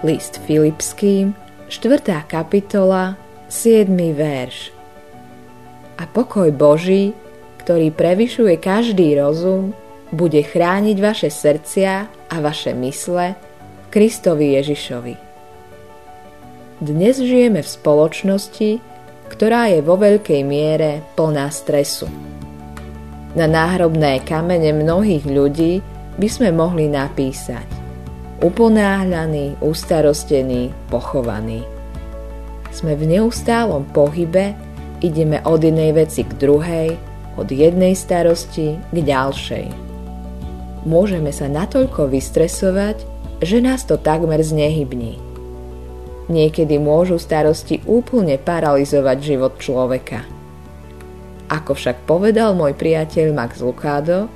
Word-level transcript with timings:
List 0.00 0.40
Filipským, 0.48 1.36
4. 1.68 2.24
kapitola, 2.24 3.20
7. 3.52 3.84
verš. 4.16 4.72
A 6.00 6.08
pokoj 6.08 6.48
Boží, 6.56 7.12
ktorý 7.60 7.92
prevyšuje 7.92 8.56
každý 8.56 9.20
rozum, 9.20 9.76
bude 10.08 10.40
chrániť 10.40 10.96
vaše 11.04 11.28
srdcia 11.28 11.92
a 12.32 12.36
vaše 12.40 12.72
mysle 12.80 13.36
Kristovi 13.92 14.56
Ježišovi. 14.56 15.14
Dnes 16.80 17.20
žijeme 17.20 17.60
v 17.60 17.68
spoločnosti, 17.68 18.80
ktorá 19.28 19.68
je 19.68 19.84
vo 19.84 20.00
veľkej 20.00 20.40
miere 20.48 21.04
plná 21.12 21.52
stresu. 21.52 22.08
Na 23.36 23.44
náhrobné 23.44 24.24
kamene 24.24 24.72
mnohých 24.72 25.28
ľudí 25.28 25.84
by 26.16 26.28
sme 26.32 26.56
mohli 26.56 26.88
napísať 26.88 27.79
uponáhľaný, 28.40 29.60
ustarostený, 29.60 30.72
pochovaný. 30.88 31.64
Sme 32.72 32.96
v 32.96 33.18
neustálom 33.18 33.84
pohybe, 33.92 34.56
ideme 35.04 35.40
od 35.44 35.60
jednej 35.60 35.92
veci 35.92 36.24
k 36.24 36.32
druhej, 36.40 36.96
od 37.36 37.48
jednej 37.48 37.92
starosti 37.92 38.80
k 38.92 38.96
ďalšej. 39.00 39.66
Môžeme 40.88 41.28
sa 41.32 41.48
natoľko 41.48 42.08
vystresovať, 42.08 43.04
že 43.44 43.60
nás 43.60 43.84
to 43.84 44.00
takmer 44.00 44.40
znehybní. 44.40 45.20
Niekedy 46.30 46.78
môžu 46.78 47.18
starosti 47.18 47.82
úplne 47.84 48.38
paralizovať 48.38 49.18
život 49.18 49.58
človeka. 49.58 50.24
Ako 51.50 51.74
však 51.74 52.06
povedal 52.06 52.54
môj 52.54 52.78
priateľ 52.78 53.34
Max 53.34 53.58
Lucado, 53.58 54.30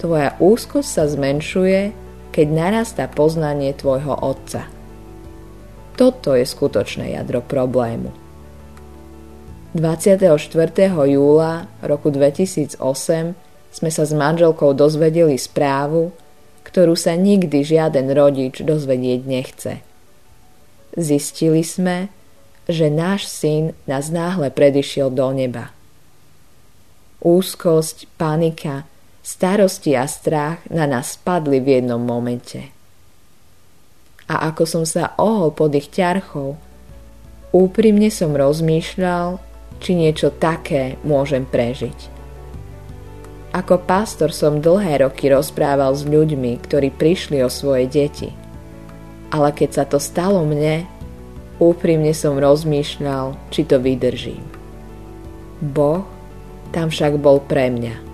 tvoja 0.00 0.32
úzkosť 0.40 0.88
sa 0.88 1.04
zmenšuje, 1.04 2.05
keď 2.36 2.46
narastá 2.52 3.08
poznanie 3.08 3.72
tvojho 3.72 4.12
otca. 4.12 4.68
Toto 5.96 6.36
je 6.36 6.44
skutočné 6.44 7.16
jadro 7.16 7.40
problému. 7.40 8.12
24. 9.72 10.28
júla 11.08 11.64
roku 11.80 12.12
2008 12.12 12.76
sme 13.72 13.90
sa 13.92 14.04
s 14.04 14.12
manželkou 14.12 14.76
dozvedeli 14.76 15.40
správu, 15.40 16.12
ktorú 16.68 16.92
sa 16.92 17.16
nikdy 17.16 17.64
žiaden 17.64 18.12
rodič 18.12 18.60
dozvedieť 18.60 19.20
nechce– 19.24 19.72
Zistili 20.96 21.60
sme, 21.60 22.08
že 22.64 22.88
náš 22.88 23.28
syn 23.28 23.76
nás 23.84 24.08
náhle 24.08 24.48
predišiel 24.48 25.12
do 25.12 25.28
neba. 25.36 25.76
Úzkosť, 27.20 28.08
panika, 28.16 28.88
starosti 29.26 29.98
a 29.98 30.06
strach 30.06 30.62
na 30.70 30.86
nás 30.86 31.18
spadli 31.18 31.58
v 31.58 31.82
jednom 31.82 31.98
momente. 31.98 32.70
A 34.30 34.46
ako 34.54 34.62
som 34.62 34.84
sa 34.86 35.18
ohol 35.18 35.50
pod 35.50 35.74
ich 35.74 35.90
ťarchou, 35.90 36.54
úprimne 37.50 38.06
som 38.14 38.38
rozmýšľal, 38.38 39.42
či 39.82 39.98
niečo 39.98 40.30
také 40.30 40.94
môžem 41.02 41.42
prežiť. 41.42 42.14
Ako 43.50 43.82
pastor 43.82 44.30
som 44.30 44.62
dlhé 44.62 45.02
roky 45.02 45.26
rozprával 45.26 45.98
s 45.98 46.06
ľuďmi, 46.06 46.62
ktorí 46.62 46.94
prišli 46.94 47.42
o 47.42 47.50
svoje 47.50 47.90
deti– 47.90 48.30
ale 49.30 49.50
keď 49.50 49.70
sa 49.72 49.84
to 49.86 49.98
stalo 49.98 50.46
mne, 50.46 50.86
úprimne 51.58 52.14
som 52.14 52.38
rozmýšľal, 52.38 53.34
či 53.50 53.66
to 53.66 53.82
vydržím. 53.82 54.42
Boh 55.58 56.06
tam 56.70 56.92
však 56.92 57.18
bol 57.18 57.42
pre 57.42 57.72
mňa. 57.72 58.05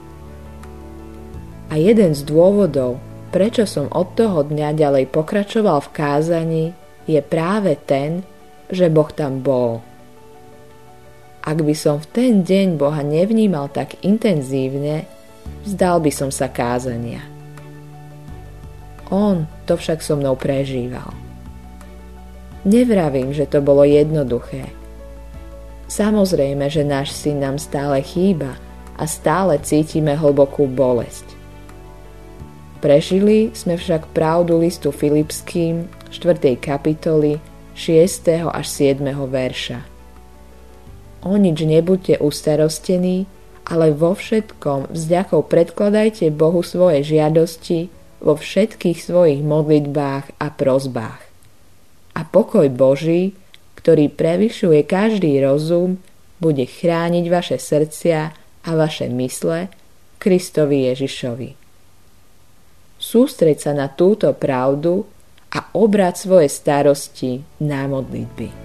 A 1.73 1.81
jeden 1.81 2.13
z 2.13 2.29
dôvodov, 2.29 3.01
prečo 3.33 3.65
som 3.65 3.89
od 3.97 4.13
toho 4.13 4.45
dňa 4.45 4.77
ďalej 4.77 5.09
pokračoval 5.09 5.81
v 5.81 5.93
kázaní, 5.97 6.67
je 7.09 7.17
práve 7.25 7.81
ten, 7.89 8.29
že 8.69 8.93
Boh 8.93 9.09
tam 9.09 9.41
bol. 9.41 9.81
Ak 11.41 11.65
by 11.65 11.73
som 11.73 11.97
v 11.97 12.07
ten 12.13 12.33
deň 12.45 12.77
Boha 12.77 13.01
nevnímal 13.01 13.73
tak 13.73 13.97
intenzívne, 14.05 15.09
vzdal 15.65 16.05
by 16.05 16.13
som 16.13 16.29
sa 16.29 16.53
kázania. 16.53 17.25
On 19.09 19.49
to 19.65 19.81
však 19.81 20.05
so 20.05 20.13
mnou 20.21 20.37
prežíval. 20.37 21.09
Nevravím, 22.69 23.33
že 23.33 23.49
to 23.49 23.65
bolo 23.65 23.89
jednoduché. 23.89 24.69
Samozrejme, 25.89 26.69
že 26.69 26.85
náš 26.85 27.17
syn 27.17 27.41
nám 27.41 27.57
stále 27.57 28.05
chýba 28.05 28.61
a 29.01 29.09
stále 29.09 29.57
cítime 29.57 30.13
hlbokú 30.15 30.69
bolesť. 30.69 31.32
Prežili 32.83 33.55
sme 33.55 33.79
však 33.79 34.11
pravdu 34.11 34.59
listu 34.59 34.91
Filipským 34.91 35.87
4. 36.11 36.59
kapitoly 36.59 37.39
6. 37.79 38.43
až 38.43 38.67
7. 38.67 39.07
verša. 39.07 39.87
O 41.23 41.39
nič 41.39 41.63
nebuďte 41.63 42.19
ustarostení, 42.19 43.31
ale 43.71 43.95
vo 43.95 44.19
všetkom 44.19 44.91
vzďakou 44.91 45.47
predkladajte 45.47 46.35
Bohu 46.35 46.67
svoje 46.67 47.07
žiadosti 47.07 47.87
vo 48.19 48.35
všetkých 48.35 48.99
svojich 48.99 49.47
modlitbách 49.47 50.43
a 50.43 50.51
prozbách. 50.51 51.23
A 52.19 52.27
pokoj 52.27 52.67
Boží, 52.67 53.39
ktorý 53.79 54.11
prevyšuje 54.11 54.83
každý 54.91 55.39
rozum, 55.39 56.03
bude 56.43 56.67
chrániť 56.67 57.25
vaše 57.31 57.63
srdcia 57.63 58.35
a 58.67 58.71
vaše 58.75 59.07
mysle 59.07 59.71
Kristovi 60.19 60.91
Ježišovi. 60.91 61.62
Sústreď 63.13 63.61
sa 63.61 63.73
na 63.77 63.93
túto 63.93 64.33
pravdu 64.33 65.05
a 65.53 65.69
obrať 65.77 66.25
svoje 66.25 66.49
starosti 66.49 67.45
na 67.61 67.85
modlitby. 67.85 68.62